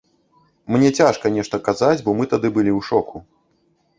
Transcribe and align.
Мне 0.75 0.89
цяжка 1.01 1.31
нешта 1.35 1.59
казаць, 1.69 1.99
бо 2.07 2.15
мы 2.21 2.27
тады 2.33 2.47
былі 2.55 2.71
ў 2.79 2.91
шоку. 2.91 3.17